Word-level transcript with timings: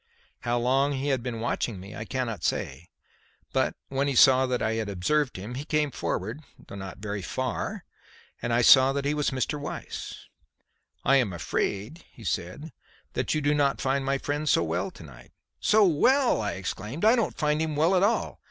How 0.39 0.57
long 0.57 0.93
he 0.93 1.09
had 1.09 1.21
been 1.21 1.41
watching 1.41 1.79
me 1.79 1.95
I 1.95 2.05
cannot 2.05 2.43
say, 2.43 2.89
but, 3.53 3.75
when 3.89 4.07
he 4.07 4.15
saw 4.15 4.47
that 4.47 4.59
I 4.59 4.73
had 4.73 4.89
observed 4.89 5.37
him, 5.37 5.53
he 5.53 5.63
came 5.63 5.91
forward 5.91 6.41
though 6.57 6.73
not 6.73 6.97
very 6.97 7.21
far 7.21 7.85
and 8.41 8.51
I 8.51 8.63
saw 8.63 8.93
that 8.93 9.05
he 9.05 9.13
was 9.13 9.29
Mr. 9.29 9.59
Weiss. 9.59 10.25
"I 11.05 11.17
am 11.17 11.31
afraid," 11.31 12.03
he 12.11 12.23
said, 12.23 12.73
"that 13.13 13.35
you 13.35 13.41
do 13.41 13.53
not 13.53 13.79
find 13.79 14.03
my 14.03 14.17
friend 14.17 14.49
so 14.49 14.63
well 14.63 14.89
to 14.89 15.03
night?" 15.03 15.33
"So 15.59 15.85
well!" 15.85 16.41
I 16.41 16.53
exclaimed. 16.53 17.05
"I 17.05 17.15
don't 17.15 17.37
find 17.37 17.61
him 17.61 17.75
well 17.75 17.95
at 17.95 18.01
all. 18.01 18.39